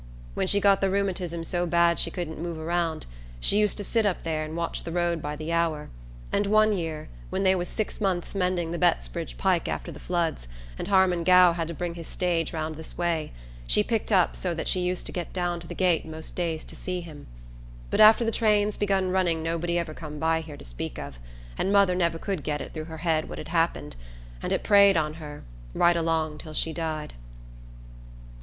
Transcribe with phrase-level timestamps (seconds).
[0.33, 3.05] When she got the rheumatism so bad she couldn't move around
[3.39, 5.89] she used to sit up there and watch the road by the hour;
[6.31, 10.47] and one year, when they was six months mending the Bettsbridge pike after the floods,
[10.79, 13.31] and Harmon Gow had to bring his stage round this way,
[13.67, 16.63] she picked up so that she used to get down to the gate most days
[16.63, 17.27] to see him.
[17.91, 21.19] But after the trains begun running nobody ever come by here to speak of,
[21.59, 23.95] and mother never could get it through her head what had happened,
[24.41, 25.43] and it preyed on her
[25.75, 27.13] right along till she died."